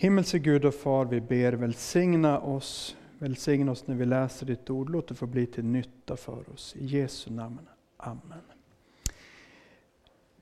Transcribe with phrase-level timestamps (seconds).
[0.00, 4.90] Himmelske Gud och Far, vi ber välsigna oss, välsigna oss när vi läser ditt ord.
[4.90, 6.76] Låt det få bli till nytta för oss.
[6.76, 7.68] I Jesu namn.
[7.96, 8.40] Amen.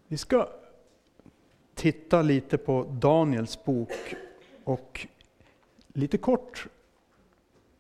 [0.06, 0.48] Vi ska
[1.74, 4.14] titta lite på Daniels bok
[4.64, 5.07] och
[5.88, 6.66] lite kort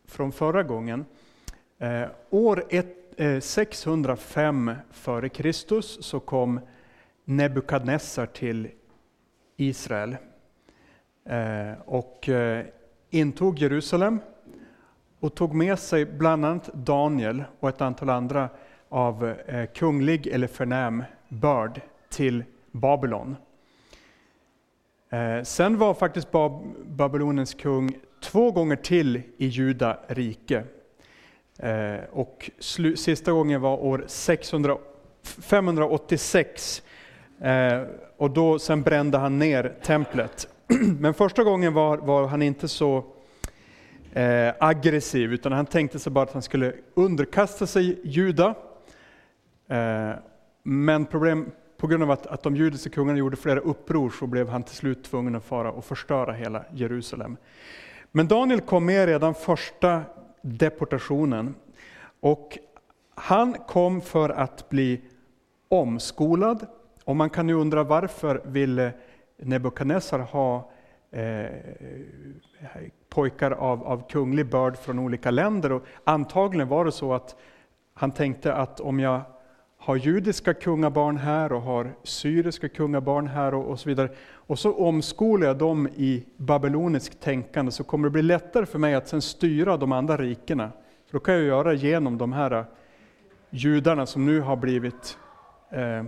[0.04, 1.04] från förra gången.
[1.78, 5.80] Eh, år ett, eh, 605 f.Kr.
[5.80, 6.60] så kom
[7.24, 8.68] Nebukadnessar till
[9.56, 10.16] Israel
[11.28, 12.64] Eh, och eh,
[13.10, 14.20] intog Jerusalem
[15.20, 18.48] och tog med sig bland annat Daniel och ett antal andra
[18.88, 23.36] av eh, kunglig eller förnäm börd till Babylon.
[25.44, 26.28] Sen var faktiskt
[26.86, 30.64] Babylonens kung två gånger till i Juda rike.
[32.10, 32.50] Och
[32.96, 34.76] sista gången var år 600,
[35.22, 36.82] 586
[38.16, 40.48] och då sen brände han ner templet.
[41.00, 43.04] Men första gången var, var han inte så
[44.12, 48.54] eh, aggressiv, utan han tänkte sig bara att han skulle underkasta sig Juda.
[49.68, 50.10] Eh,
[50.62, 54.48] men problem, på grund av att, att de judiska kungarna gjorde flera uppror så blev
[54.48, 57.36] han till slut tvungen att fara och förstöra hela Jerusalem.
[58.12, 60.02] Men Daniel kom med redan första
[60.42, 61.54] deportationen.
[62.20, 62.58] Och
[63.14, 65.00] han kom för att bli
[65.68, 66.66] omskolad.
[67.04, 68.92] Och man kan ju undra varför ville
[69.38, 70.70] Nebukadnessar ha
[71.10, 71.46] eh,
[73.08, 75.72] pojkar av, av kunglig börd från olika länder.
[75.72, 77.36] Och antagligen var det så att
[77.94, 79.20] han tänkte att om jag
[79.78, 84.08] har judiska kungabarn här och har syriska kungabarn här och, och så vidare.
[84.32, 88.94] Och så omskolar jag dem i babyloniskt tänkande så kommer det bli lättare för mig
[88.94, 90.70] att sen styra de andra rikena.
[91.06, 92.64] För då kan jag göra genom de här eh,
[93.50, 95.18] judarna som nu har blivit
[95.70, 96.04] eh,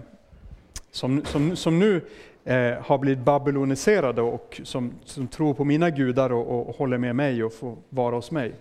[0.91, 2.01] som, som, som nu
[2.49, 6.99] eh, har blivit babyloniserade och som, som tror på mina gudar och, och, och, håller
[6.99, 8.55] med mig och får vara hos mig.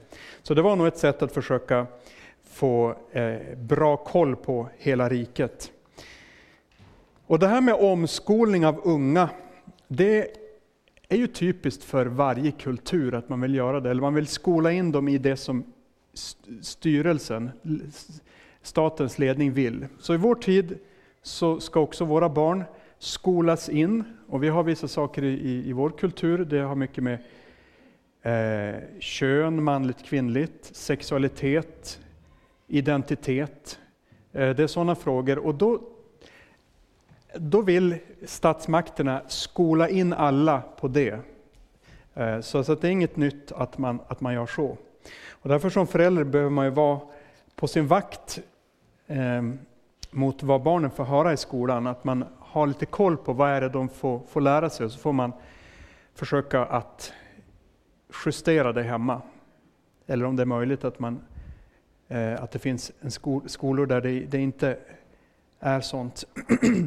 [0.44, 1.88] Så det var nog ett sätt att försöka
[2.44, 5.72] få eh, bra koll på hela riket.
[7.28, 9.30] Och det här med omskolning av unga,
[9.88, 10.28] det
[11.10, 14.72] är ju typiskt för varje kultur att man vill göra det, eller man vill skola
[14.72, 15.64] in dem i det som
[16.62, 17.50] styrelsen,
[18.62, 19.86] statens ledning vill.
[20.00, 20.78] Så i vår tid
[21.22, 22.64] så ska också våra barn
[23.00, 24.04] skolas in.
[24.28, 27.20] Och vi har vissa saker i, i vår kultur, det har mycket med
[28.22, 32.00] eh, kön, manligt, kvinnligt, sexualitet,
[32.68, 33.80] identitet.
[34.34, 35.38] Eh, det är sådana frågor.
[35.38, 35.82] Och då,
[37.36, 41.20] då vill statsmakterna skola in alla på det.
[42.14, 44.78] Eh, så, så det är inget nytt att man, att man gör så.
[45.30, 47.00] Och därför som förälder behöver man ju vara
[47.56, 48.40] på sin vakt
[49.08, 49.42] eh,
[50.12, 51.88] mot vad barnen får höra i skolan.
[51.88, 52.26] Att man
[52.58, 55.14] ha lite koll på vad är det de får, får lära sig och så får
[55.14, 55.34] man
[56.14, 57.14] försöka att
[58.26, 59.22] justera det hemma.
[60.08, 61.22] Eller om det är möjligt att, man,
[62.08, 64.78] eh, att det finns en skol, skolor där det, det inte
[65.60, 66.24] är sånt.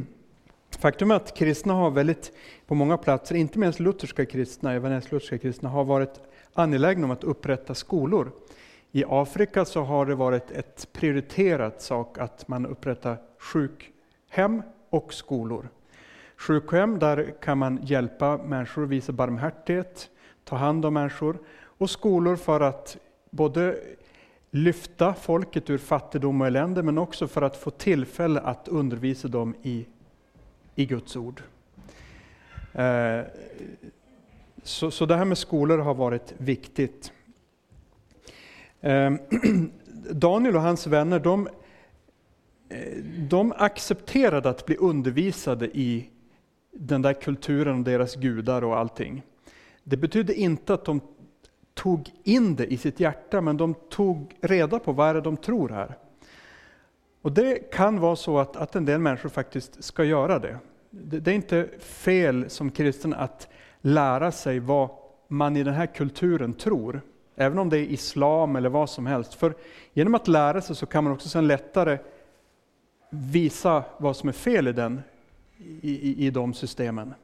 [0.79, 2.33] Faktum är att kristna har väldigt,
[2.67, 6.21] på många platser, inte minst lutherska kristna, evangelisk-lutherska kristna, har varit
[6.55, 8.33] angelägna om att upprätta skolor.
[8.93, 15.69] I Afrika så har det varit ett prioriterat sak att man upprättar sjukhem och skolor.
[16.37, 20.11] Sjukhem, där kan man hjälpa människor, visa barmhärtighet,
[20.45, 21.39] ta hand om människor.
[21.79, 22.97] Och skolor för att
[23.31, 23.79] både
[24.51, 29.55] lyfta folket ur fattigdom och elände, men också för att få tillfälle att undervisa dem
[29.63, 29.87] i,
[30.75, 31.43] i Guds ord.
[32.73, 33.21] Eh,
[34.63, 37.13] så, så det här med skolor har varit viktigt.
[38.81, 39.13] Eh,
[40.11, 41.49] Daniel och hans vänner, de
[42.71, 42.97] Eh,
[43.29, 46.11] de accepterade att bli undervisade i
[46.73, 49.23] den där kulturen och deras gudar och allting.
[49.85, 51.01] Det betydde inte att de
[51.75, 55.37] tog in det i sitt hjärta, men de tog reda på vad är det de
[55.37, 55.99] tror här.
[57.23, 60.59] Och Det kan vara så att, att en del människor faktiskt ska göra det.
[60.91, 61.21] det.
[61.21, 63.49] Det är inte fel som kristen att
[63.81, 64.91] lära sig vad
[65.29, 67.01] man i den här kulturen tror,
[67.37, 69.35] även om det är islam eller vad som helst.
[69.35, 69.55] För
[69.93, 71.99] genom att lära sig så kan man också sen lättare
[73.11, 75.03] visa vad som är fel i, den,
[75.59, 77.15] i, i, i de systemen.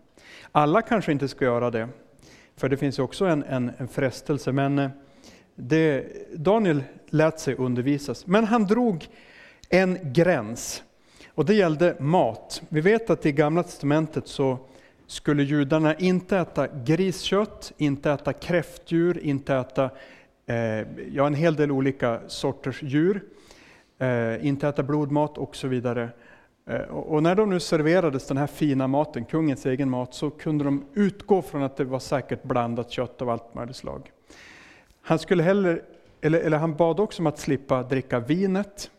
[0.52, 1.88] Alla kanske inte ska göra det,
[2.56, 4.52] för det finns ju också en, en, en frestelse.
[4.52, 4.90] Men eh,
[5.54, 8.26] det, Daniel lät sig undervisas.
[8.26, 9.08] Men han drog
[9.68, 10.82] en gräns.
[11.28, 12.62] Och det gällde mat.
[12.68, 14.58] Vi vet att i Gamla Testamentet så
[15.06, 19.90] skulle judarna inte äta griskött, inte äta kräftdjur, inte äta
[20.46, 20.56] eh,
[21.12, 23.22] ja, en hel del olika sorters djur
[23.98, 26.08] eh, inte äta blodmat och så vidare.
[26.66, 30.64] Eh, och när de nu serverades den här fina maten, kungens egen mat, så kunde
[30.64, 34.10] de utgå från att det var säkert blandat kött av allt möjligt slag.
[35.02, 35.82] Han, skulle heller,
[36.20, 38.90] eller, eller han bad också om att slippa dricka vinet,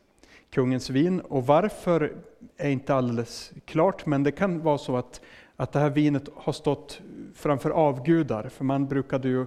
[0.50, 1.20] kungens vin.
[1.20, 2.14] Och varför
[2.58, 5.22] är inte alldeles klart, men det kan vara så att,
[5.56, 7.02] att det här vinet har stått
[7.36, 9.46] framför avgudar, för man brukade ju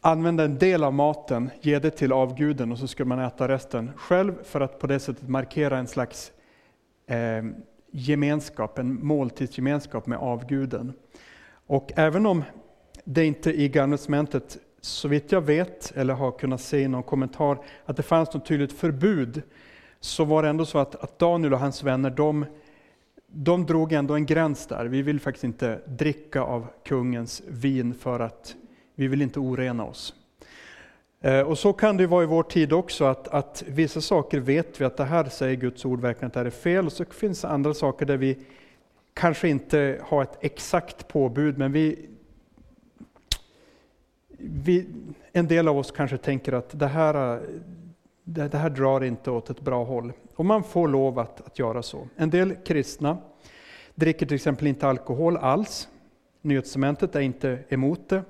[0.00, 3.90] använda en del av maten, ge det till avguden och så skulle man äta resten
[3.96, 6.32] själv för att på det sättet markera en slags
[7.06, 7.44] eh,
[7.90, 10.92] gemenskap, en måltidsgemenskap med avguden.
[11.66, 12.44] Och även om
[13.04, 17.02] det inte i Gamla testamentet, så vitt jag vet, eller har kunnat se i någon
[17.02, 19.42] kommentar, att det fanns något tydligt förbud,
[20.00, 22.44] så var det ändå så att, att Daniel och hans vänner, de,
[23.26, 24.84] de drog ändå en gräns där.
[24.84, 28.56] Vi vill faktiskt inte dricka av kungens vin för att
[28.96, 30.14] vi vill inte orena oss.
[31.20, 34.80] Eh, och så kan det vara i vår tid också, att, att vissa saker vet
[34.80, 37.04] vi att det här säger Guds ord verkligen att det här är fel, och så
[37.04, 38.38] finns det andra saker där vi
[39.14, 42.08] kanske inte har ett exakt påbud, men vi,
[44.38, 44.86] vi,
[45.32, 47.40] en del av oss kanske tänker att det här,
[48.24, 50.12] det, det här drar inte åt ett bra håll.
[50.34, 52.08] Och man får lov att, att göra så.
[52.16, 53.18] En del kristna
[53.94, 55.88] dricker till exempel inte alkohol alls.
[56.42, 58.22] Nyhetscementet är inte emot det.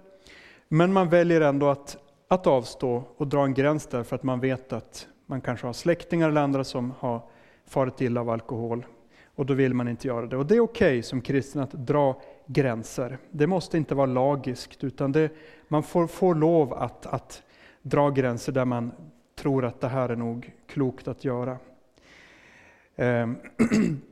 [0.69, 1.97] Men man väljer ändå att,
[2.29, 5.73] att avstå och dra en gräns där för att man vet att man kanske har
[5.73, 7.23] släktingar eller andra som har
[7.67, 8.87] farit illa av alkohol.
[9.35, 10.37] Och då vill man inte göra det.
[10.37, 13.19] Och det är okej okay som kristen att dra gränser.
[13.31, 15.31] Det måste inte vara lagiskt, utan det,
[15.69, 17.43] man får, får lov att, att
[17.83, 18.93] dra gränser där man
[19.39, 21.59] tror att det här är nog klokt att göra.
[22.97, 23.37] Ehm.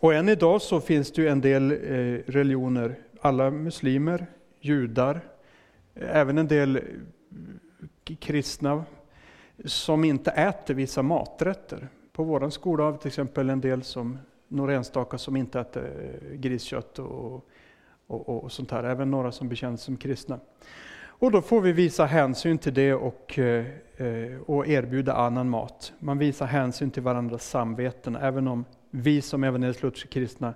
[0.00, 1.76] Och än idag så finns det ju en del eh,
[2.26, 4.26] religioner, alla muslimer,
[4.60, 5.20] judar,
[5.94, 6.80] även en del
[8.20, 8.84] kristna
[9.64, 11.88] som inte äter vissa maträtter.
[12.12, 14.18] På vår skola har vi till exempel en del som,
[14.48, 17.48] några enstaka som inte äter eh, griskött och,
[18.06, 20.40] och, och sånt här, även några som bekänns som kristna.
[21.22, 23.66] Och då får vi visa hänsyn till det och, eh,
[23.96, 25.92] eh, och erbjuda annan mat.
[25.98, 30.54] Man visar hänsyn till varandras samveten, även om vi som evangelisk kristna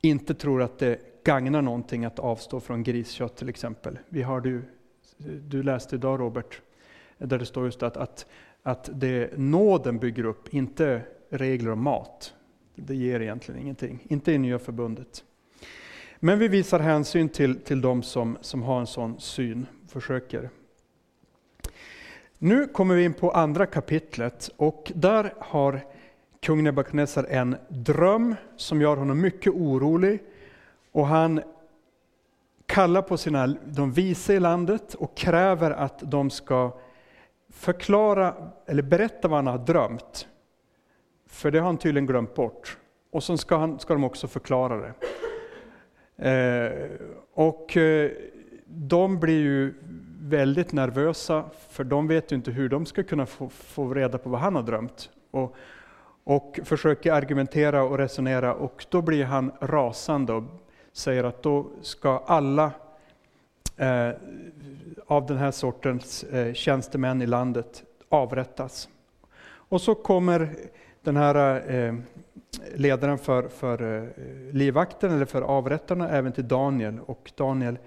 [0.00, 3.98] inte tror att det gagnar någonting att avstå från griskött till exempel.
[4.08, 4.62] Vi har du,
[5.48, 6.60] du läste idag Robert,
[7.18, 8.26] där det står just att, att,
[8.62, 12.34] att det nåden bygger upp, inte regler om mat.
[12.74, 15.24] Det ger egentligen ingenting, inte i nya förbundet.
[16.20, 20.50] Men vi visar hänsyn till, till de som, som har en sån syn, försöker.
[22.38, 25.80] Nu kommer vi in på andra kapitlet och där har
[26.40, 30.20] kung Nebukadnessar en dröm som gör honom mycket orolig
[30.94, 31.42] och han
[32.66, 36.72] kallar på sina, de visa i landet och kräver att de ska
[37.48, 38.34] förklara
[38.66, 40.28] eller berätta vad han har drömt.
[41.26, 42.78] För det har han tydligen glömt bort.
[43.10, 44.94] Och så ska, han, ska de också förklara det.
[46.30, 46.90] Eh,
[47.34, 48.10] och eh,
[48.66, 49.74] de blir ju
[50.20, 54.30] väldigt nervösa, för de vet ju inte hur de ska kunna få, få reda på
[54.30, 55.10] vad han har drömt.
[55.30, 55.56] Och,
[56.24, 60.44] och försöker argumentera och resonera och då blir han rasande och
[60.94, 62.70] säger att då ska alla
[63.76, 64.10] eh,
[65.06, 68.88] av den här sortens eh, tjänstemän i landet avrättas.
[69.44, 70.56] Och så kommer
[71.02, 71.94] den här eh,
[72.74, 74.08] ledaren för, för eh,
[74.52, 77.00] livvakten, eller för avrättarna, även till Daniel.
[77.06, 77.78] Och Daniel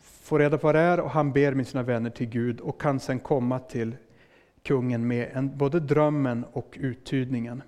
[0.00, 2.80] får reda på vad det är och han ber med sina vänner till Gud och
[2.80, 3.96] kan sen komma till
[4.62, 7.62] kungen med en, både drömmen och uttydningen.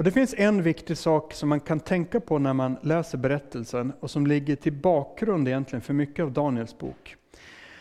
[0.00, 3.92] Och det finns en viktig sak som man kan tänka på när man läser berättelsen
[4.00, 7.16] och som ligger till bakgrund egentligen för mycket av Daniels bok.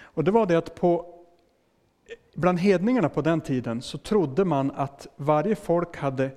[0.02, 1.16] Och det var det att på,
[2.36, 6.32] bland hedningarna på den tiden så trodde man att varje folk hade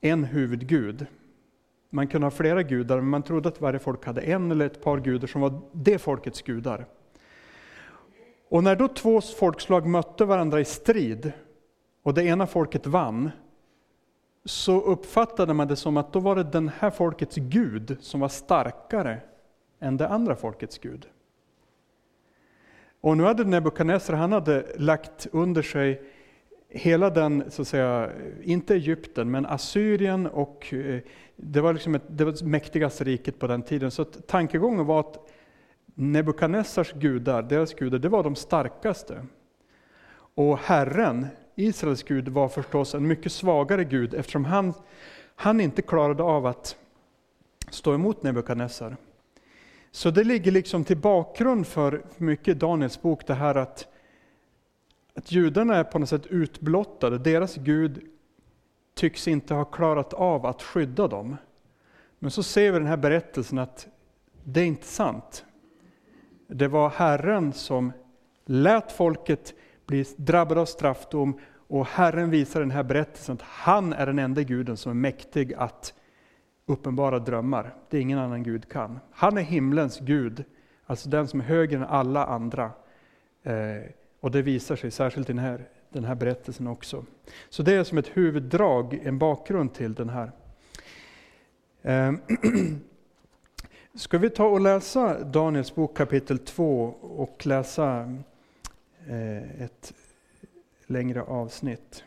[0.00, 1.06] en huvudgud.
[1.90, 4.82] Man kunde ha flera gudar, men man trodde att varje folk hade en eller ett
[4.82, 6.86] par gudar som var det folkets gudar.
[8.48, 11.32] Och när då två folkslag mötte varandra i strid
[12.02, 13.30] och det ena folket vann,
[14.48, 18.28] så uppfattade man det som att då var det den här folkets Gud som var
[18.28, 19.20] starkare
[19.80, 21.06] än det andra folkets Gud.
[23.00, 26.02] Och nu hade Nebukadnessar, han hade lagt under sig
[26.68, 28.10] hela den, så att säga,
[28.42, 31.00] inte Egypten, men Assyrien och eh,
[31.36, 33.90] det var, liksom ett, det var mäktigaste riket på den tiden.
[33.90, 35.30] Så tankegången var att
[35.94, 39.26] Nebukadnessars gudar, deras gudar, det var de starkaste.
[40.34, 41.26] Och Herren,
[41.58, 44.74] Israels Gud var förstås en mycket svagare Gud eftersom han,
[45.34, 46.76] han inte klarade av att
[47.70, 48.96] stå emot Nebukadnessar.
[49.90, 53.88] Så det ligger liksom till bakgrund för mycket i Daniels bok det här att,
[55.14, 57.18] att judarna är på något sätt utblottade.
[57.18, 58.02] Deras Gud
[58.94, 61.36] tycks inte ha klarat av att skydda dem.
[62.18, 63.88] Men så ser vi i den här berättelsen att
[64.44, 65.44] det är inte sant.
[66.46, 67.92] Det var Herren som
[68.44, 69.54] lät folket
[69.88, 74.18] blir drabbade av straffdom och Herren visar i den här berättelsen att han är den
[74.18, 75.94] enda guden som är mäktig att
[76.66, 77.74] uppenbara drömmar.
[77.90, 79.00] Det är ingen annan gud kan.
[79.10, 80.44] Han är himlens gud,
[80.86, 82.70] alltså den som är högre än alla andra.
[83.42, 83.54] Eh,
[84.20, 87.04] och det visar sig särskilt i den här, den här berättelsen också.
[87.48, 90.32] Så det är som ett huvuddrag, en bakgrund till den här.
[91.82, 92.12] Eh,
[93.94, 98.14] Ska vi ta och läsa Daniels bok kapitel 2 och läsa
[99.10, 99.94] Eh, ett
[100.86, 102.04] längre avsnitt.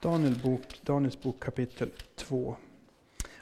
[0.00, 2.56] Daniel bok, Daniels bok kapitel 2.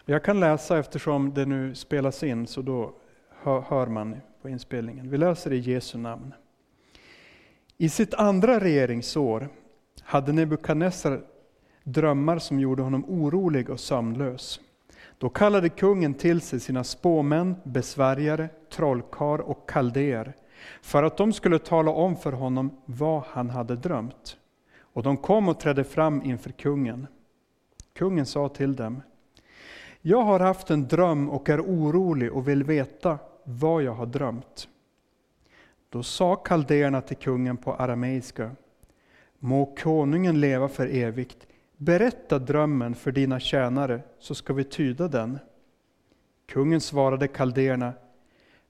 [0.04, 2.95] Jag kan läsa eftersom det nu spelas in, så då
[3.42, 5.11] hör man på inspelningen.
[5.11, 6.35] Vi läser i Jesu namn.
[7.78, 9.49] I sitt andra regeringsår
[10.02, 11.23] hade Nebukadnessar
[11.85, 14.61] drömmar som gjorde honom orolig och sömnlös.
[15.19, 20.35] Då kallade kungen till sig sina spåmän, besvärjare, trollkar och kaldéer
[20.83, 24.37] för att de skulle tala om för honom vad han hade drömt.
[24.81, 27.07] Och de kom och trädde fram inför kungen.
[27.93, 29.02] Kungen sa till dem,
[30.00, 34.69] jag har haft en dröm och är orolig och vill veta vad jag har drömt.
[35.88, 38.50] Då sa kaldéerna till kungen på arameiska,
[39.38, 45.38] må konungen leva för evigt, berätta drömmen för dina tjänare så ska vi tyda den.
[46.47, 47.93] Kungen svarade kaldéerna,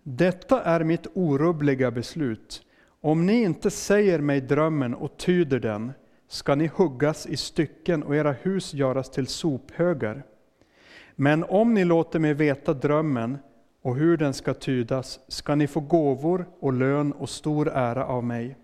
[0.03, 2.63] detta är mitt orubbliga beslut.
[3.01, 5.93] Om ni inte säger mig drömmen och tyder den
[6.29, 10.23] ska ni huggas i stycken och era hus göras till sophögar.
[11.17, 13.39] Men om ni låter mig veta drömmen
[13.83, 18.25] och hur den ska tydas ska ni få gåvor och lön och stor ära av
[18.25, 18.57] mig.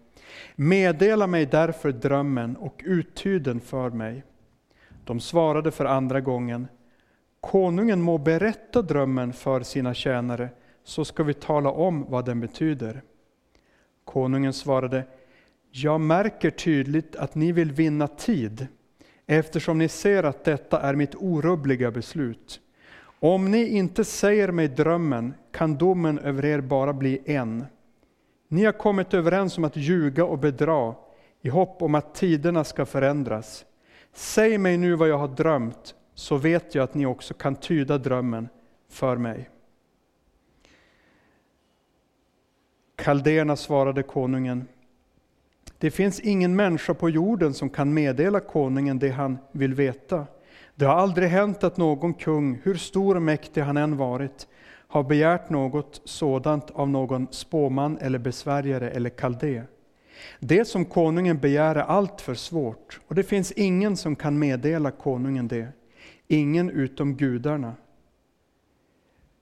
[0.57, 4.25] Meddela mig därför drömmen och uttyd den för mig.
[5.05, 6.69] De svarade för andra gången,
[7.41, 10.49] Konungen må berätta drömmen för sina tjänare
[10.87, 13.03] så ska vi tala om vad den betyder.
[14.05, 15.05] Konungen svarade,
[15.71, 18.67] jag märker tydligt att ni vill vinna tid,
[19.27, 22.61] eftersom ni ser att detta är mitt orubbliga beslut.
[23.21, 27.65] Om ni inte säger mig drömmen kan domen över er bara bli en.
[28.49, 30.95] Ni har kommit överens om att ljuga och bedra
[31.43, 33.65] i hopp om att tiderna ska förändras.
[34.13, 37.99] Säg mig nu vad jag har drömt, så vet jag att ni också kan tyda
[37.99, 38.49] drömmen
[38.89, 39.51] för mig.
[42.97, 44.69] Kaldéerna svarade konungen,
[45.79, 50.27] det finns ingen människa på jorden som kan meddela konungen det han vill veta.
[50.75, 54.49] Det har aldrig hänt att någon kung, hur stor och mäktig han än varit,
[54.89, 59.63] har begärt något sådant av någon spåman eller besvärjare eller kaldé.
[60.41, 65.49] Det som konungen begär är alltför svårt, och det finns ingen som kan meddela konungen
[65.49, 65.69] det,
[66.29, 67.75] ingen utom gudarna.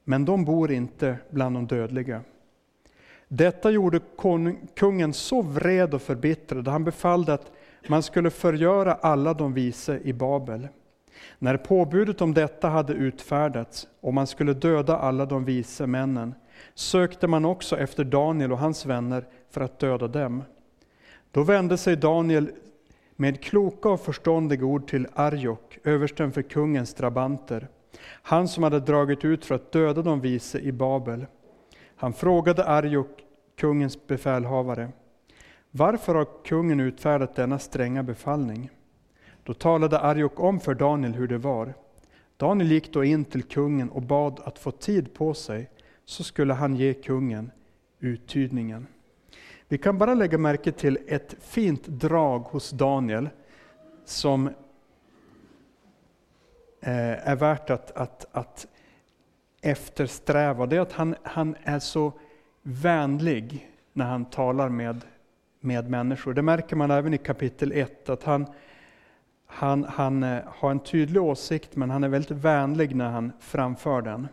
[0.04, 2.22] Men de bor inte bland de dödliga.
[3.36, 4.00] Detta gjorde
[4.76, 7.52] kungen så vred och förbittrad, han befallde att
[7.88, 10.68] man skulle förgöra alla de vise i Babel.
[11.38, 16.34] När påbudet om detta hade utfärdats och man skulle döda alla de vise männen,
[16.74, 20.42] sökte man också efter Daniel och hans vänner för att döda dem.
[21.30, 22.50] Då vände sig Daniel
[23.16, 27.68] med kloka och förståndiga ord till Arjok, översten för kungens drabanter,
[28.22, 31.26] han som hade dragit ut för att döda de vise i Babel.
[31.96, 33.23] Han frågade Arjok,
[33.56, 34.88] kungens befälhavare,
[35.70, 38.70] varför har kungen utfärdat denna stränga befallning?
[39.42, 41.74] Då talade Arjok om för Daniel hur det var.
[42.36, 45.70] Daniel gick då in till kungen och bad att få tid på sig,
[46.04, 47.50] så skulle han ge kungen
[48.00, 48.86] uttydningen.
[49.68, 53.28] Vi kan bara lägga märke till ett fint drag hos Daniel
[54.04, 54.46] som
[56.80, 58.66] eh, är värt att, att, att
[59.60, 60.66] eftersträva.
[60.66, 62.12] Det är att han, han är så
[62.66, 65.04] vänlig när han talar med,
[65.60, 66.34] med människor.
[66.34, 68.46] Det märker man även i kapitel 1, att han,
[69.46, 74.02] han, han eh, har en tydlig åsikt men han är väldigt vänlig när han framför
[74.02, 74.28] den.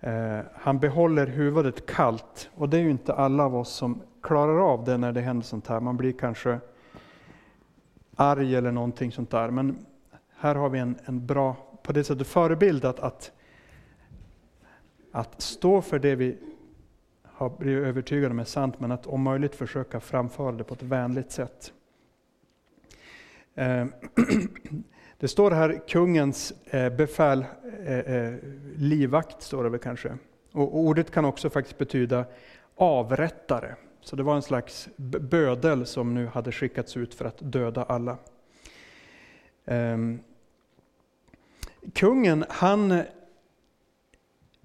[0.00, 4.72] Eh, han behåller huvudet kallt och det är ju inte alla av oss som klarar
[4.72, 5.80] av det när det händer sånt här.
[5.80, 6.60] Man blir kanske
[8.16, 9.50] arg eller någonting sånt där.
[9.50, 9.86] Men
[10.38, 13.32] här har vi en, en bra, på det sättet förebild att, att,
[15.12, 16.38] att stå för det vi
[17.36, 20.82] har blivit övertygade om är sant, men att om möjligt försöka framföra det på ett
[20.82, 21.72] vänligt sätt.
[23.54, 23.86] Eh,
[25.18, 27.44] det står här kungens eh, befäl,
[27.86, 28.34] eh,
[28.76, 30.18] livvakt, står det väl kanske.
[30.52, 32.24] Och ordet kan också faktiskt betyda
[32.76, 33.74] avrättare.
[34.00, 38.16] Så det var en slags bödel som nu hade skickats ut för att döda alla.
[39.64, 40.20] Ehm,
[41.94, 43.02] kungen, han,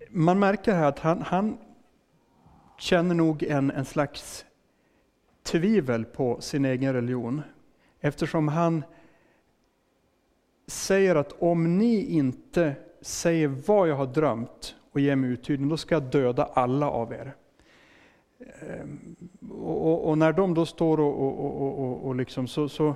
[0.10, 1.58] man märker här att han, han
[2.82, 4.46] känner nog en, en slags
[5.44, 7.42] tvivel på sin egen religion.
[8.00, 8.84] Eftersom han
[10.68, 15.78] säger att om ni inte säger vad jag har drömt och ger mig uttydning, då
[15.78, 17.34] ska jag döda alla av er.
[18.40, 19.16] Ehm,
[19.50, 22.96] och, och, och när de då står och, och, och, och liksom så, så,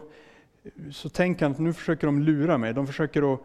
[0.92, 2.74] så tänker han att nu försöker de lura mig.
[2.74, 3.39] De försöker att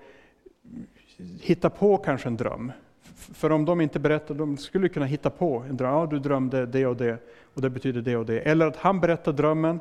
[1.41, 2.73] hitta på kanske en dröm.
[3.21, 5.95] För om de inte berättar, de skulle kunna hitta på en dröm.
[5.95, 7.19] Ja, du drömde det och det
[7.55, 8.41] och det betyder det och det.
[8.41, 9.81] Eller att han berättar drömmen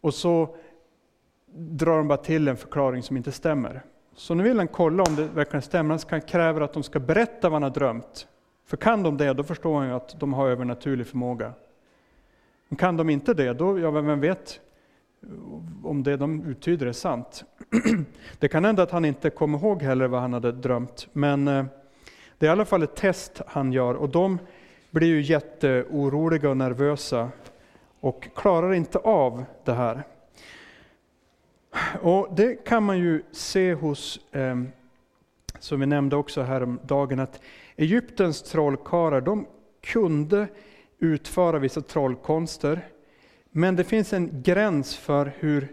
[0.00, 0.56] och så
[1.54, 3.82] drar de bara till en förklaring som inte stämmer.
[4.14, 6.00] Så nu vill han kolla om det verkligen stämmer.
[6.10, 8.26] Han kräver att de ska berätta vad han har drömt.
[8.66, 11.52] För kan de det, då förstår han ju att de har övernaturlig förmåga.
[12.68, 14.60] Men kan de inte det, då, ja, vem vet
[15.84, 17.44] om det de uttyder är sant.
[18.38, 21.64] Det kan hända att han inte kommer ihåg heller vad han hade drömt, men eh,
[22.40, 24.38] det är i alla fall ett test han gör och de
[24.90, 27.30] blir ju jätteoroliga och nervösa
[28.00, 30.02] och klarar inte av det här.
[32.02, 34.62] Och Det kan man ju se hos, eh,
[35.58, 37.40] som vi nämnde också häromdagen, att
[37.76, 39.46] Egyptens trollkarlar, de
[39.80, 40.48] kunde
[40.98, 42.80] utföra vissa trollkonster,
[43.50, 45.68] men det finns en gräns för hur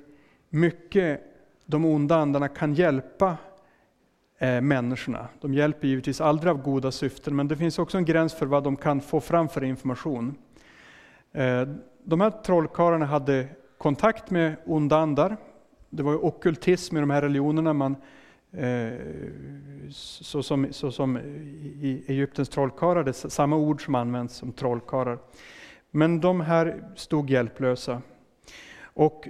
[0.49, 1.21] mycket
[1.65, 3.37] de onda andarna kan hjälpa
[4.37, 5.27] eh, människorna.
[5.41, 8.63] De hjälper givetvis aldrig av goda syften, men det finns också en gräns för vad
[8.63, 10.35] de kan få fram för information.
[11.31, 11.67] Eh,
[12.03, 15.37] de här trollkarlarna hade kontakt med onda andar.
[15.89, 17.73] Det var ju okultism i de här religionerna.
[17.73, 17.95] Man,
[18.51, 18.93] eh,
[19.91, 25.19] så, som, så som i Egyptens trollkarlar, det är samma ord som används som trollkarlar.
[25.91, 28.01] Men de här stod hjälplösa.
[28.83, 29.27] Och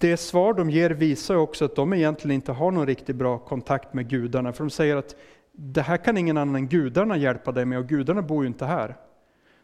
[0.00, 3.94] det svar de ger visar också att de egentligen inte har någon riktigt bra kontakt
[3.94, 4.52] med gudarna.
[4.52, 5.16] För de säger att
[5.52, 8.66] det här kan ingen annan än gudarna hjälpa dig med och gudarna bor ju inte
[8.66, 8.96] här.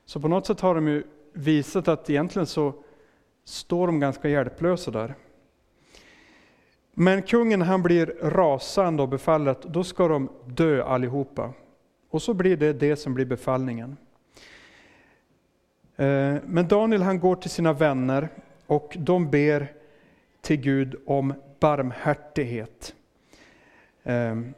[0.04, 2.74] Så på något sätt har de ju visat att egentligen så
[3.44, 5.14] står de ganska hjälplösa där.
[6.94, 11.52] Men kungen han blir rasande och befaller att då ska de dö allihopa.
[12.10, 13.96] Och så blir det det som blir befallningen.
[15.96, 18.28] Eh, men Daniel han går till sina vänner
[18.66, 19.79] och de ber
[20.40, 22.94] till Gud om barmhärtighet.
[24.02, 24.54] Ehm,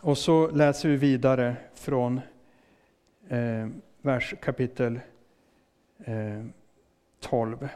[0.00, 2.20] och så läser vi vidare från
[3.28, 5.00] ehm, vers kapitel
[6.04, 6.52] ehm,
[7.20, 7.68] 12.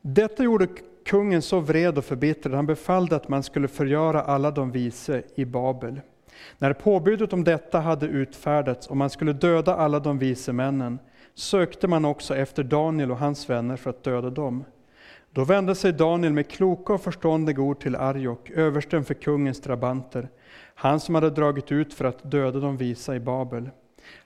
[0.00, 0.68] Detta gjorde
[1.04, 5.44] kungen så vred och förbittrad, han befallde att man skulle förgöra alla de vise i
[5.44, 6.00] Babel.
[6.58, 10.98] När påbudet om detta hade utfärdats och man skulle döda alla de vise männen,
[11.34, 14.64] sökte man också efter Daniel och hans vänner för att döda dem.
[15.32, 20.28] Då vände sig Daniel med kloka och förståndiga ord till Arjok, översten för kungens drabanter,
[20.74, 23.70] han som hade dragit ut för att döda de visa i Babel.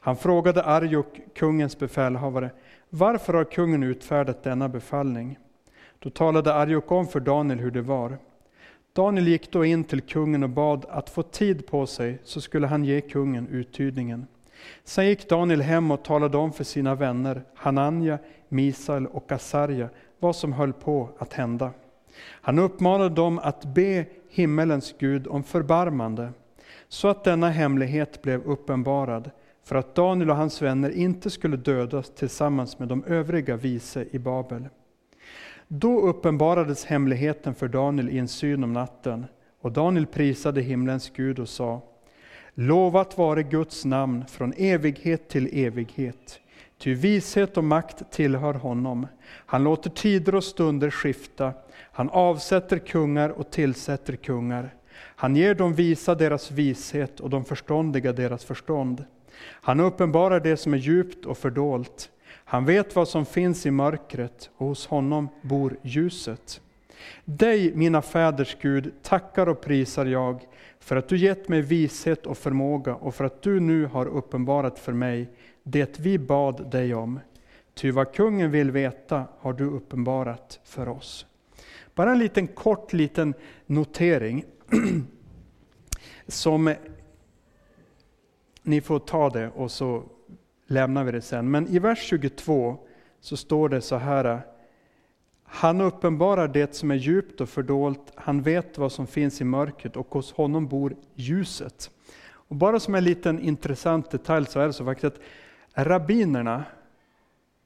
[0.00, 2.50] Han frågade Arjok, kungens befälhavare,
[2.90, 5.38] varför har kungen utfärdat denna befallning?
[5.98, 8.18] Då talade Arjok om för Daniel hur det var.
[8.92, 12.66] Daniel gick då in till kungen och bad att få tid på sig, så skulle
[12.66, 14.26] han ge kungen uttydningen.
[14.84, 19.88] Sen gick Daniel hem och talade om för sina vänner Hananja, Misael och Asarja
[20.22, 21.70] vad som höll på att hända.
[22.20, 26.32] Han uppmanade dem att be himmelens Gud om förbarmande,
[26.88, 29.30] så att denna hemlighet blev uppenbarad,
[29.64, 34.18] för att Daniel och hans vänner inte skulle dödas tillsammans med de övriga vise i
[34.18, 34.68] Babel.
[35.68, 39.26] Då uppenbarades hemligheten för Daniel i en syn om natten,
[39.60, 41.80] och Daniel prisade himlens Gud och sa
[42.54, 46.40] Lovat vare Guds namn från evighet till evighet.
[46.82, 49.06] Ty vishet och makt tillhör honom.
[49.28, 51.52] Han låter tider och stunder skifta.
[51.92, 54.74] Han avsätter kungar och tillsätter kungar.
[54.94, 59.04] Han ger de visa deras vishet och de förståndiga deras förstånd.
[59.44, 62.10] Han uppenbarar det som är djupt och fördolt.
[62.44, 66.60] Han vet vad som finns i mörkret och hos honom bor ljuset.
[67.24, 70.40] Dig, mina fäders Gud, tackar och prisar jag
[70.80, 74.78] för att du gett mig vishet och förmåga och för att du nu har uppenbarat
[74.78, 75.28] för mig
[75.62, 77.20] det vi bad dig om.
[77.74, 81.26] Ty vad kungen vill veta har du uppenbarat för oss.
[81.94, 83.34] Bara en liten kort liten
[83.66, 84.44] notering
[86.26, 86.74] som
[88.62, 90.02] ni får ta det och så
[90.66, 91.50] lämnar vi det sen.
[91.50, 92.76] Men i vers 22
[93.20, 94.40] så står det så här.
[95.44, 99.96] Han uppenbarar det som är djupt och fördolt, han vet vad som finns i mörkret
[99.96, 101.90] och hos honom bor ljuset.
[102.24, 105.22] Och bara som en liten intressant detalj så är det så faktiskt att
[105.74, 106.64] rabbinerna,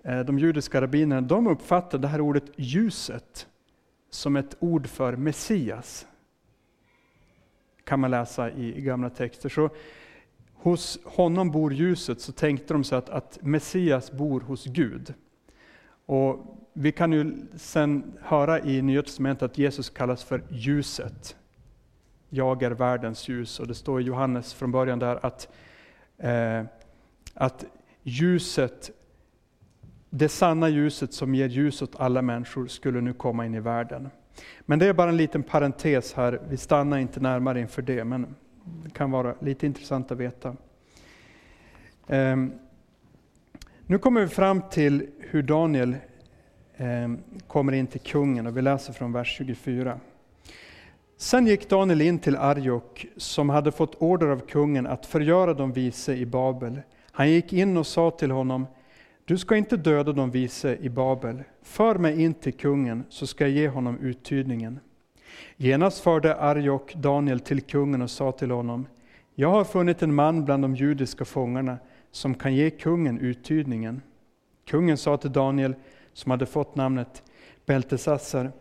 [0.04, 3.46] eh, de judiska rabbinerna, de uppfattar det här ordet ljuset
[4.10, 6.06] som ett ord för Messias.
[7.84, 9.48] Kan man läsa i gamla texter.
[9.48, 9.70] Så
[10.54, 15.14] hos honom bor ljuset, så tänkte de sig att, att Messias bor hos Gud.
[16.06, 21.36] Och vi kan ju sen höra i Nya Testamentet att Jesus kallas för ljuset.
[22.28, 23.60] Jag är världens ljus.
[23.60, 25.48] Och det står i Johannes från början där att,
[26.18, 26.62] eh,
[27.34, 27.64] att
[28.06, 28.90] ljuset,
[30.10, 34.08] det sanna ljuset som ger ljus åt alla människor skulle nu komma in i världen.
[34.60, 38.34] Men det är bara en liten parentes här, vi stannar inte närmare inför det, men
[38.84, 40.56] det kan vara lite intressant att veta.
[42.06, 42.52] Um,
[43.86, 45.96] nu kommer vi fram till hur Daniel
[46.78, 50.00] um, kommer in till kungen och vi läser från vers 24.
[51.16, 55.72] Sen gick Daniel in till Arjok som hade fått order av kungen att förgöra de
[55.72, 56.80] vise i Babel.
[57.16, 58.66] Han gick in och sa till honom,
[59.24, 61.42] du ska inte döda de vise i Babel.
[61.62, 64.80] För mig in till kungen så ska jag ge honom uttydningen.
[65.56, 68.86] Genast förde Arjok Daniel till kungen och sa till honom,
[69.34, 71.78] jag har funnit en man bland de judiska fångarna
[72.10, 74.02] som kan ge kungen uttydningen.
[74.66, 75.74] Kungen sa till Daniel,
[76.12, 77.22] som hade fått namnet
[77.66, 78.52] Beltesassar,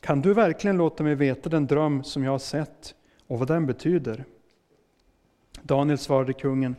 [0.00, 2.94] kan du verkligen låta mig veta den dröm som jag har sett
[3.26, 4.24] och vad den betyder?
[5.62, 6.76] Daniel svarade kungen,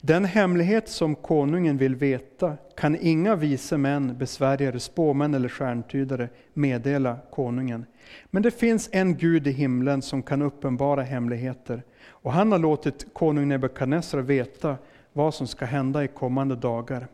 [0.00, 7.18] den hemlighet som konungen vill veta kan inga vise män, besvärjare, spåmän eller stjärntydare meddela
[7.30, 7.86] konungen.
[8.30, 13.06] Men det finns en Gud i himlen som kan uppenbara hemligheter, och han har låtit
[13.12, 14.76] konung Nebukadnessar veta
[15.12, 17.06] vad som ska hända i kommande dagar.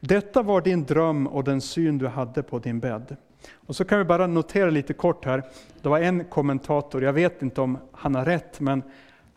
[0.00, 3.16] Detta var din dröm och den syn du hade på din bädd.
[3.54, 5.42] Och så kan vi bara notera lite kort här.
[5.82, 8.82] Det var en kommentator, jag vet inte om han har rätt, men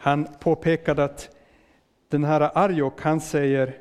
[0.01, 1.29] han påpekade att
[2.09, 3.77] den här Arjok, han säger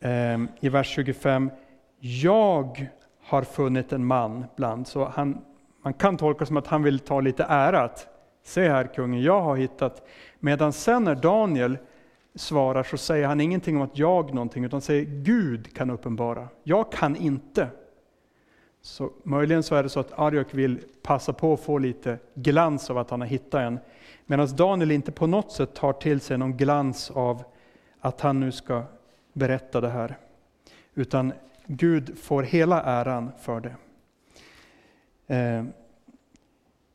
[0.00, 1.50] eh, i vers 25,
[1.98, 2.88] jag
[3.22, 4.88] har funnit en man bland.
[4.88, 5.44] Så han,
[5.82, 7.80] man kan tolka som att han vill ta lite ära.
[7.80, 8.08] Att,
[8.46, 10.06] Se här kungen, jag har hittat.
[10.40, 11.78] Medan sen när Daniel
[12.34, 16.48] svarar så säger han ingenting om att jag någonting, utan säger Gud kan uppenbara.
[16.62, 17.68] Jag kan inte.
[18.82, 22.90] Så möjligen så är det så att Arjok vill passa på att få lite glans
[22.90, 23.78] av att han har hittat en.
[24.26, 27.44] Medan Daniel inte på något sätt tar till sig någon glans av
[28.00, 28.84] att han nu ska
[29.32, 30.16] berätta det här.
[30.94, 31.32] Utan
[31.66, 33.76] Gud får hela äran för det.
[35.34, 35.64] Eh,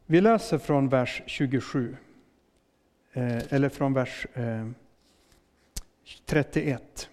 [0.05, 1.97] vi läser från vers 27,
[3.13, 4.67] eh, eller från vers eh,
[6.25, 7.09] 31.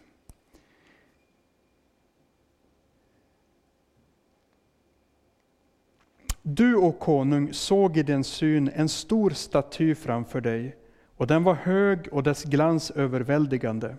[6.49, 10.77] Du, o konung, såg i din syn en stor staty framför dig,
[11.17, 13.97] och den var hög och dess glans överväldigande.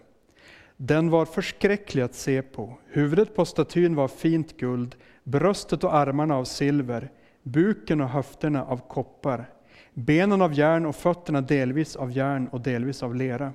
[0.77, 2.77] Den var förskräcklig att se på.
[2.87, 7.11] Huvudet på statyn var fint guld, bröstet och armarna av silver,
[7.43, 9.49] buken och höfterna av koppar,
[9.93, 13.53] benen av järn och fötterna delvis av järn och delvis av lera.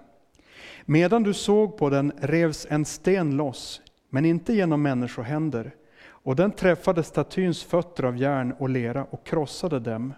[0.85, 5.75] Medan du såg på den revs en sten loss, men inte genom människohänder,
[6.23, 10.15] och den träffade statyns fötter av järn och lera och krossade dem.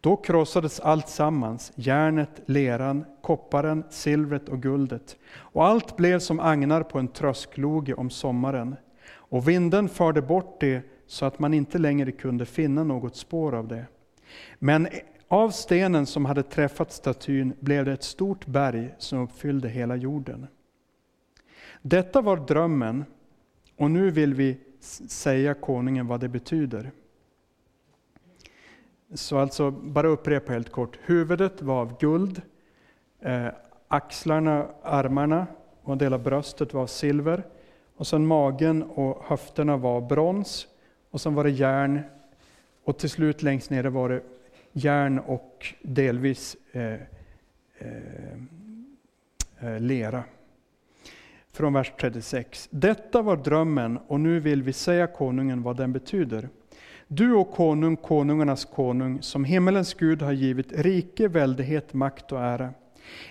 [0.00, 6.82] Då krossades allt sammans, järnet, leran, kopparen, silvret och guldet, och allt blev som agnar
[6.82, 8.76] på en tröskloge om sommaren.
[9.12, 13.68] Och vinden förde bort det så att man inte längre kunde finna något spår av
[13.68, 13.86] det.
[14.58, 14.88] Men
[15.28, 20.46] av stenen som hade träffat statyn blev det ett stort berg som uppfyllde hela jorden.
[21.82, 23.04] Detta var drömmen,
[23.76, 26.90] och nu vill vi säga konungen vad det betyder.
[29.14, 30.98] Så alltså, bara upprepa helt kort.
[31.02, 32.42] Huvudet var av guld,
[33.20, 33.48] eh,
[33.88, 35.46] axlarna, armarna
[35.82, 37.42] och en del av bröstet var av silver.
[37.96, 40.66] Och sen magen och höfterna var av brons.
[41.10, 42.00] Och sen var det järn.
[42.84, 44.22] Och till slut längst nere var det
[44.72, 46.92] järn och delvis eh,
[47.78, 48.32] eh,
[49.60, 50.24] eh lera
[51.52, 52.68] från vers 36.
[52.70, 56.48] Detta var drömmen och nu vill vi säga konungen vad den betyder.
[57.08, 62.70] Du och konung, konungarnas konung, som himmelens Gud har givit rike, väldighet, makt och ära.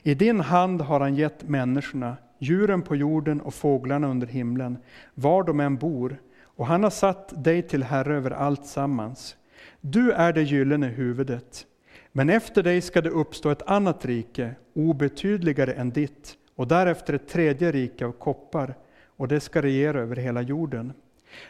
[0.04, 4.78] I din hand har han gett människorna, djuren på jorden och fåglarna under himlen,
[5.14, 9.36] var de än bor, och han har satt dig till herre över allt sammans.
[9.82, 11.66] Du är det gyllene huvudet.
[12.12, 17.28] Men efter dig ska det uppstå ett annat rike, obetydligare än ditt, och därefter ett
[17.28, 18.76] tredje rike av koppar,
[19.18, 20.94] och det ska regera över hela jorden.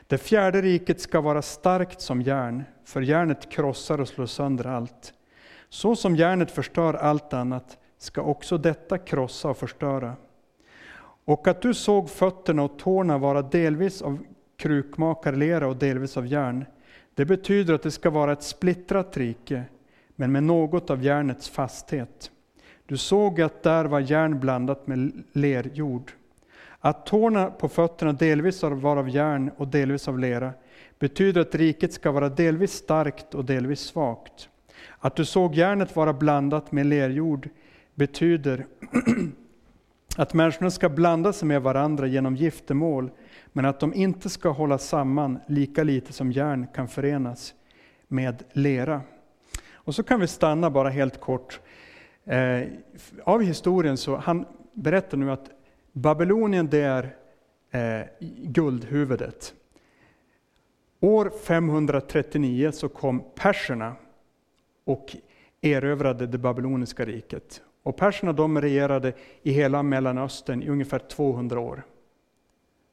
[0.08, 5.14] Det fjärde riket ska vara starkt som järn, för järnet krossar och slår sönder allt.
[5.70, 10.16] Så som järnet förstör allt annat ska också detta krossa och förstöra.
[11.26, 14.20] Och att du såg fötterna och tårna vara delvis av
[14.58, 16.66] krukmakarlera och delvis av järn,
[17.16, 19.64] Det betyder att det ska vara ett splittrat rike,
[20.16, 22.32] men med något av järnets fasthet.
[22.90, 26.12] Du såg att där var järn blandat med lerjord.
[26.80, 30.54] Att tårna på fötterna delvis var av järn och delvis av lera
[31.00, 34.50] betyder att riket ska vara delvis starkt och delvis svagt.
[35.00, 37.50] Att du såg järnet vara blandat med lerjord
[37.96, 38.66] betyder
[40.18, 43.12] att människorna ska blanda sig med varandra genom giftermål,
[43.54, 47.54] men att de inte ska hålla samman lika lite som järn kan förenas
[48.08, 49.02] med lera.
[49.74, 51.60] Och så kan vi stanna bara helt kort.
[52.30, 52.68] Eh,
[53.24, 55.50] av historien så han berättar nu att
[55.92, 57.16] Babylonien det är
[57.72, 58.08] eh,
[58.42, 59.54] guldhuvudet.
[61.00, 63.96] År 539 så kom perserna
[64.84, 65.16] och
[65.62, 67.62] erövrade det babyloniska riket.
[67.84, 71.84] Och perserna de regerade i hela Mellanöstern i ungefär 200 år.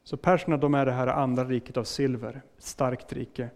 [0.03, 3.49] Så perserna de är det här andra riket av silver, ett starkt rike.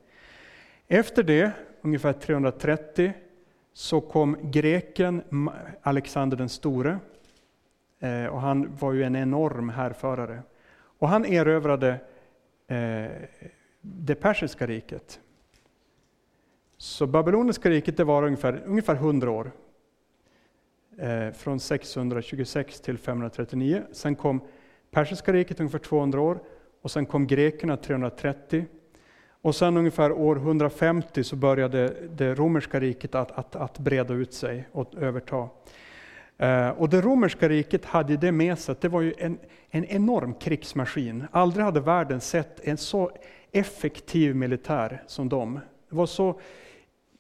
[0.88, 3.14] Efter det, ungefär 330,
[3.74, 5.22] så kom greken
[5.82, 7.00] Alexander den store.
[8.00, 10.42] Eh, och han var ju en enorm härförare.
[10.74, 12.00] Och han erövrade
[12.68, 13.12] eh,
[13.82, 15.20] det persiska riket.
[16.78, 19.52] Så babyloniska riket det var ungefär, ungefär 100 år.
[20.98, 23.84] Eh, från 626 till 539.
[23.92, 24.42] Sen kom
[24.92, 26.40] persiska riket ungefär 200 år.
[26.82, 28.66] Och sen kom grekerna 330.
[29.42, 34.34] Och sen ungefär år 150 så började det romerska riket att, att, att breda ut
[34.34, 35.50] sig och överta.
[36.38, 39.38] Eh, och det romerska riket hade det med sig att det var ju en,
[39.70, 41.24] en enorm krigsmaskin.
[41.32, 43.12] Aldrig hade världen sett en så
[43.52, 45.60] effektiv militär som de.
[45.90, 46.40] Det var så,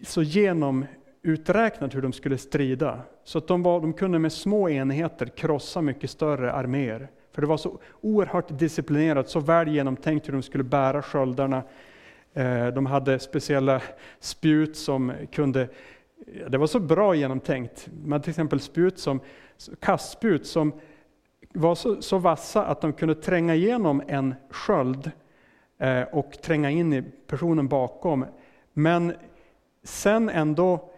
[0.03, 2.99] så genomuträknat hur de skulle strida.
[3.23, 7.09] Så att de, var, de kunde med små enheter krossa mycket större arméer.
[7.31, 11.63] För det var så oerhört disciplinerat, så väl genomtänkt hur de skulle bära sköldarna.
[12.33, 13.81] Eh, de hade speciella
[14.19, 15.67] spjut som kunde
[16.49, 17.89] det var så bra genomtänkt.
[18.03, 19.19] men hade till exempel spjut som,
[19.79, 20.73] kastspjut som
[21.53, 25.11] var så, så vassa att de kunde tränga igenom en sköld
[25.77, 28.25] eh, och tränga in i personen bakom.
[28.73, 29.13] Men
[29.83, 30.91] sen ändå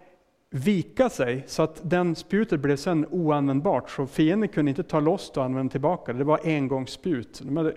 [0.50, 3.90] vika sig så att den spjutet blev sen oanvändbart.
[3.90, 6.20] Så fienden kunde inte ta loss det och använda tillbaka det.
[6.24, 7.42] var engångsspjut.
[7.44, 7.74] De hade,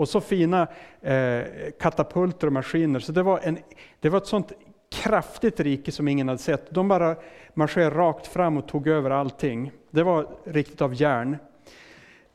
[0.00, 0.66] och så fina
[1.00, 1.42] eh,
[1.80, 3.00] katapulter och maskiner.
[3.00, 3.58] Så det var, en,
[4.00, 4.52] det var ett sånt
[4.90, 6.70] kraftigt rike som ingen hade sett.
[6.70, 7.16] De bara
[7.54, 9.72] marscherade rakt fram och tog över allting.
[9.90, 11.36] Det var riktigt av järn.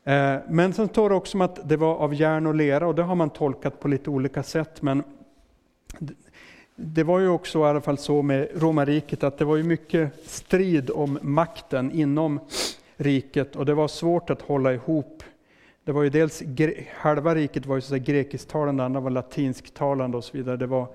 [0.04, 2.94] Eh, men sen står det också om att det var av järn och lera och
[2.94, 4.82] det har man tolkat på lite olika sätt.
[4.82, 5.02] Men
[6.76, 10.28] det var ju också i alla fall så med romarriket att det var ju mycket
[10.28, 12.40] strid om makten inom
[12.96, 15.22] riket och det var svårt att hålla ihop.
[15.86, 16.42] Det var ju dels,
[16.94, 20.56] halva riket var ju så grekisktalande, andra var latinsktalande och så vidare.
[20.56, 20.88] Det var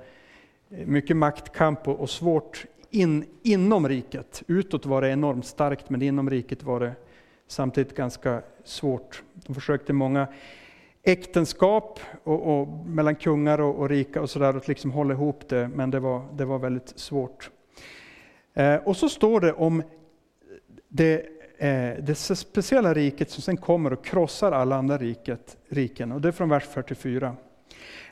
[0.70, 4.44] eh, mycket maktkamp och, svårt in, inom riket.
[4.48, 6.92] Utåt var det enormt starkt, men inom riket var det
[7.48, 9.24] samtidigt ganska svårt.
[9.34, 10.28] De försökte många
[11.04, 15.68] äktenskap och, och mellan kungar och, och rika och sådär, att liksom hålla ihop det,
[15.68, 17.50] men det var, det var väldigt svårt.
[18.54, 19.84] Eh, och så står det om
[20.88, 21.26] det,
[21.62, 26.28] Eh, det speciella riket som sen kommer och krossar alla andra riket, riken, och det
[26.28, 27.36] är från vers 44.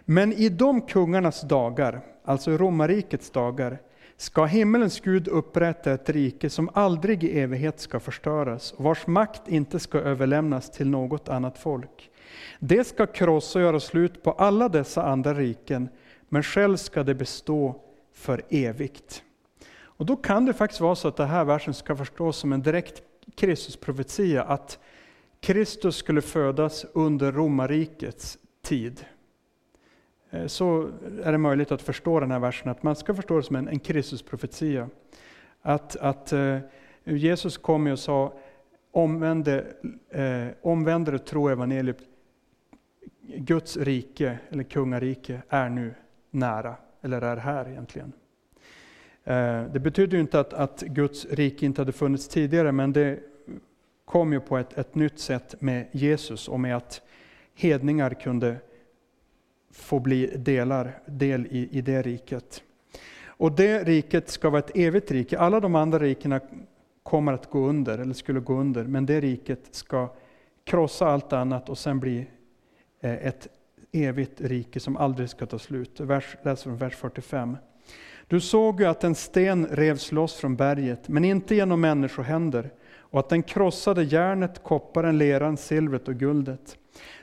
[0.01, 3.77] Men i de kungarnas dagar, alltså romarrikets dagar,
[4.17, 9.47] ska himmelens Gud upprätta ett rike som aldrig i evighet ska förstöras och vars makt
[9.47, 12.09] inte ska överlämnas till något annat folk.
[12.59, 15.89] Det ska krossa och göra slut på alla dessa andra riken,
[16.29, 17.81] men själv ska det bestå
[18.13, 19.23] för evigt.
[19.81, 22.62] Och då kan det faktiskt vara så att den här versen ska förstås som en
[22.62, 23.03] direkt
[23.36, 24.80] Kristusprofetia, att
[25.39, 29.06] Kristus skulle födas under romarrikets tid.
[30.30, 30.92] Eh, så
[31.24, 33.68] är det möjligt att förstå den här versen, att man ska förstå det som en,
[33.68, 34.89] en Kristusprofetia.
[35.62, 36.60] Att, att eh,
[37.04, 38.34] Jesus kom och sa,
[38.92, 39.65] omvände,
[40.10, 41.98] eh, omvänder och tro evangeliet.
[43.22, 45.94] Guds rike, eller kungarike, är nu
[46.32, 48.13] nära, eller är här egentligen.
[49.30, 53.20] Eh, det betyder ju inte att, att Guds rike inte hade funnits tidigare, men det
[54.06, 57.02] kom ju på ett, ett nytt sätt med Jesus och med att
[57.56, 58.56] hedningar kunde
[59.72, 62.63] få bli delar, del i, i det riket.
[63.26, 65.39] Och det riket ska vara ett evigt rike.
[65.39, 66.39] Alla de andra rikena
[67.04, 70.13] kommer att gå under, eller skulle gå under, men det riket ska
[70.63, 72.28] krossa allt annat och sen bli
[73.00, 73.48] eh, ett
[73.92, 76.00] evigt rike som aldrig ska ta slut.
[76.00, 77.58] Vers, läs från vers 45.
[78.30, 83.20] Du såg ju att en sten revs loss från berget, men inte genom människohänder, och
[83.20, 86.78] att den krossade järnet, kopparen, leran, silvret och guldet.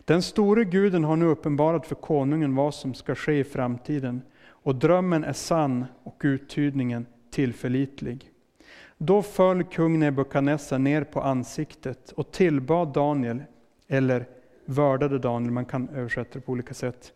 [0.05, 4.75] Den store guden har nu uppenbarat för konungen vad som ska ske i framtiden, och
[4.75, 8.31] drömmen är sann och uttydningen tillförlitlig.
[8.99, 13.43] Då föll kung Nebukadnessar ner på ansiktet och tillbad Daniel,
[13.89, 14.27] eller
[14.65, 17.13] vördade Daniel, man kan översätta det på olika sätt,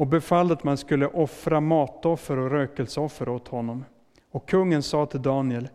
[0.00, 3.84] och befallde att man skulle offra matoffer och rökelseoffer åt honom.
[4.30, 5.68] Och kungen sa till Daniel,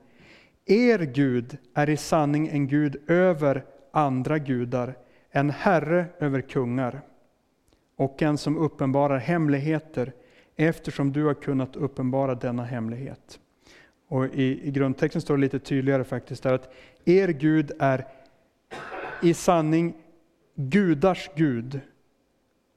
[0.66, 4.98] er Gud är i sanning en Gud över andra gudar,
[5.32, 7.02] en herre över kungar
[7.96, 10.14] och en som uppenbarar hemligheter
[10.56, 13.40] eftersom du har kunnat uppenbara denna hemlighet.
[14.08, 16.74] Och i, i grundtexten står det lite tydligare faktiskt där att
[17.06, 18.08] er Gud är
[19.22, 19.94] i sanning
[20.56, 21.80] gudars Gud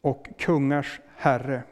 [0.00, 1.62] och kungars Herre.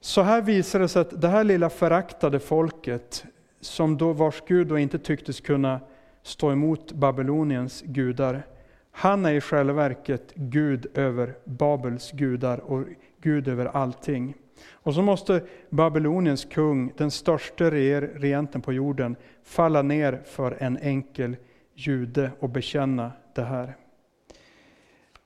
[0.00, 3.24] Så här visar det sig att det här lilla föraktade folket,
[3.60, 5.80] som då vars Gud då inte tycktes kunna
[6.22, 8.46] stå emot Babyloniens gudar,
[8.90, 12.84] han är i själva verket Gud över Babels gudar och
[13.20, 14.34] Gud över allting.
[14.70, 21.36] Och så måste Babyloniens kung, den största regenten på jorden, falla ner för en enkel
[21.74, 23.76] jude och bekänna det här.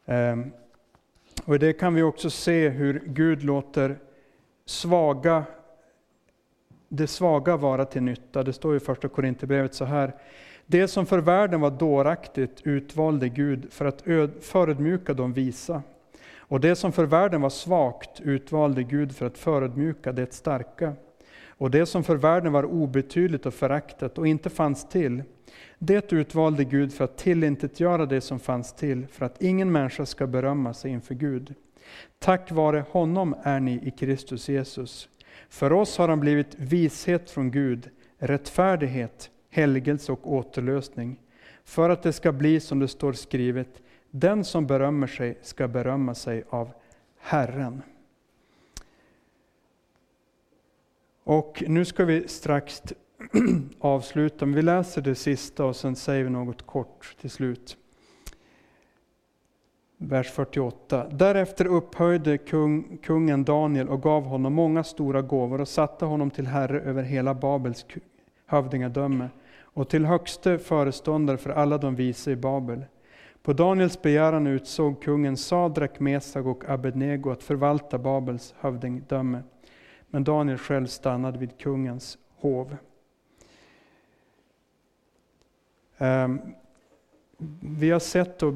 [0.06, 0.52] Ehm,
[1.44, 3.99] och i det kan vi också se hur Gud låter
[4.66, 5.44] svaga,
[6.88, 8.42] det svaga vara till nytta.
[8.42, 10.12] Det står i första Korinthierbrevet så här.
[10.66, 14.03] Det som för världen var dåraktigt utvalde Gud för att
[14.40, 15.83] förödmjuka de visa.
[16.38, 20.92] Och det som för världen var svagt utvalde Gud för att förödmjuka det starka.
[21.49, 25.23] Och det som för världen var obetydligt och föraktat och inte fanns till,
[25.78, 30.26] det utvalde Gud för att tillintetgöra det som fanns till, för att ingen människa ska
[30.26, 31.54] berömma sig inför Gud.
[32.18, 35.08] Tack vare honom är ni i Kristus Jesus.
[35.48, 41.20] För oss har han blivit vishet från Gud, rättfärdighet, helgelse och återlösning,
[41.64, 46.14] för att det ska bli som det står skrivet, den som berömmer sig ska berömma
[46.14, 46.70] sig av
[47.18, 47.82] Herren.
[51.24, 52.82] Och nu ska vi strax
[53.78, 57.76] avsluta, men vi läser det sista och sen säger vi något kort till slut.
[59.96, 61.08] Vers 48.
[61.10, 66.46] Därefter upphöjde kung, kungen Daniel och gav honom många stora gåvor och satte honom till
[66.46, 67.87] herre över hela Babels
[68.46, 69.28] hövdingadöme
[69.60, 72.84] och till högste föreståndare för alla de vise i Babel.
[73.42, 79.42] På Daniels begäran utsåg kungen Sadrak, Mesag och Abednego att förvalta Babels hövdingdöme.
[80.06, 82.66] Men Daniel själv stannade vid kungens hov.
[82.70, 82.78] Um,
[85.98, 86.40] Ehm,
[87.61, 88.52] vi har sett och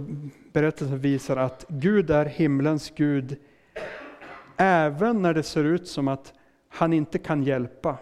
[0.52, 3.36] berättelsen visar att Gud är himlens Gud,
[4.56, 6.34] även när det ser ut som att
[6.68, 7.96] han inte kan hjälpa.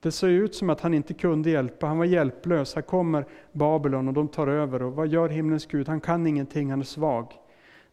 [0.00, 2.74] Det ser ut som att han inte kunde hjälpa, han var hjälplös.
[2.74, 4.82] Här kommer Babylon och de tar över.
[4.82, 5.88] Och vad gör himlens Gud?
[5.88, 7.32] Han kan ingenting, han är svag.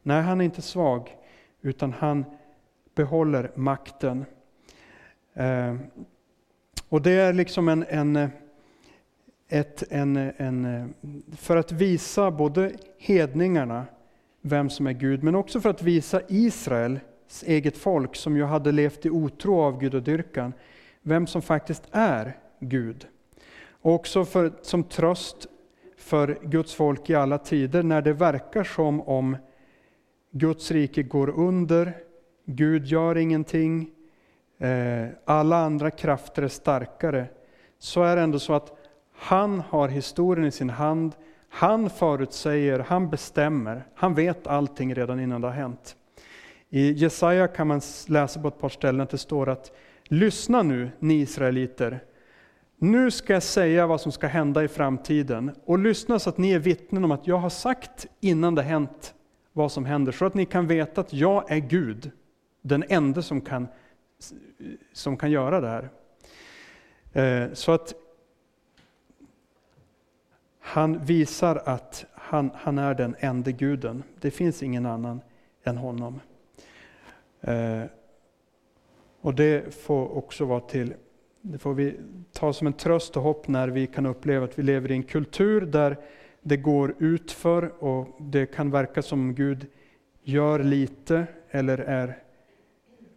[0.03, 1.17] Nej, han är inte svag,
[1.61, 2.25] utan han
[2.95, 4.25] behåller makten.
[5.33, 5.79] Ehm,
[6.89, 8.29] och det är liksom en, en,
[9.53, 10.93] ett, en, en,
[11.37, 13.85] för att visa både hedningarna
[14.41, 18.71] vem som är Gud, men också för att visa Israels eget folk, som ju hade
[18.71, 20.53] levt i otro av gudadyrkan,
[21.01, 23.07] vem som faktiskt är Gud.
[23.69, 25.47] Och också för, som tröst
[25.97, 29.37] för Guds folk i alla tider när det verkar som om
[30.31, 31.97] Guds rike går under,
[32.45, 33.89] Gud gör ingenting,
[34.57, 37.25] eh, alla andra krafter är starkare,
[37.79, 38.82] så är det ändå så att
[39.23, 41.15] han har historien i sin hand,
[41.49, 45.95] han förutsäger, han bestämmer, han vet allting redan innan det har hänt.
[46.69, 49.71] I Jesaja kan man läsa på ett par ställen att det står att
[50.03, 52.03] Lyssna nu, ni israeliter.
[52.77, 55.51] Nu ska jag säga vad som ska hända i framtiden.
[55.65, 59.13] Och lyssna så att ni är vittnen om att jag har sagt innan det hänt
[59.53, 60.11] vad som händer.
[60.11, 62.11] Så att ni kan veta att jag är Gud,
[62.61, 63.67] den enda som kan,
[64.93, 65.89] som kan göra det här.
[67.13, 67.93] Eh, så att
[70.65, 74.03] han visar att han, han är den enda guden.
[74.21, 75.21] Det finns ingen annan
[75.63, 76.19] än honom.
[77.41, 77.83] Eh,
[79.21, 80.93] och det får också vara till,
[81.41, 81.99] det får vi
[82.31, 85.03] ta som en tröst och hopp när vi kan uppleva att vi lever i en
[85.03, 85.97] kultur där
[86.41, 89.67] det går utför och det kan verka som Gud
[90.23, 92.17] gör lite eller är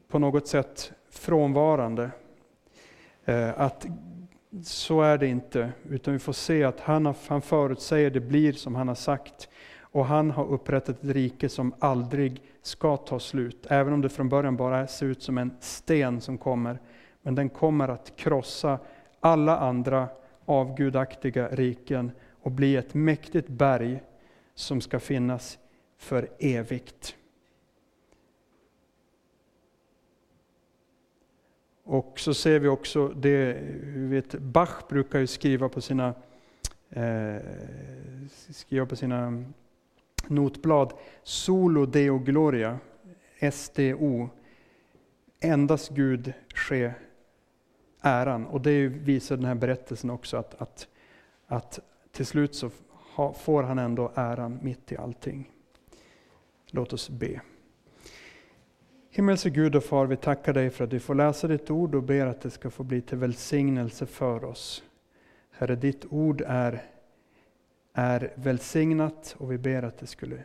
[0.09, 2.11] på något sätt frånvarande.
[3.24, 3.86] Eh, att
[4.62, 8.74] så är det inte, utan vi får se att han, han förutsäger det blir som
[8.74, 9.48] han har sagt.
[9.80, 14.28] Och han har upprättat ett rike som aldrig ska ta slut, även om det från
[14.28, 16.80] början bara ser ut som en sten som kommer.
[17.22, 18.78] Men den kommer att krossa
[19.20, 20.09] alla andra
[20.44, 22.11] avgudaktiga riken
[22.42, 24.02] och bli ett mäktigt berg
[24.54, 25.59] som ska finnas
[25.98, 27.16] för evigt.
[31.89, 33.57] Och så ser vi också, det,
[33.95, 36.14] vet, Bach brukar ju skriva på sina,
[36.91, 37.37] eh,
[38.51, 39.45] skriva på sina
[40.26, 42.78] notblad, Solo Deo Gloria,
[43.53, 44.28] SDO,
[45.41, 46.93] endast Gud ske
[48.01, 48.47] äran.
[48.47, 50.89] Och det visar den här berättelsen också, att, att,
[51.47, 51.80] att
[52.12, 52.70] till slut så
[53.34, 55.51] får han ändå äran mitt i allting.
[56.66, 57.41] Låt oss be.
[59.16, 62.02] Himmelske Gud och Far, vi tackar dig för att vi får läsa ditt ord och
[62.02, 64.84] ber att det ska få bli till välsignelse för oss.
[65.50, 66.84] Herre, ditt ord är,
[67.92, 70.44] är välsignat och vi ber att det skulle,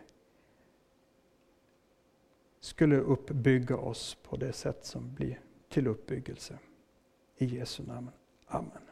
[2.60, 6.60] skulle uppbygga oss på det sätt som blir till uppbyggelse.
[7.38, 8.10] I Jesu namn.
[8.48, 8.91] Amen.